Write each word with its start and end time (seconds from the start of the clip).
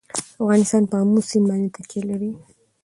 افغانستان 0.41 0.83
په 0.89 0.95
آمو 1.01 1.21
سیند 1.29 1.45
باندې 1.49 1.67
تکیه 1.75 2.01
لري. 2.09 2.31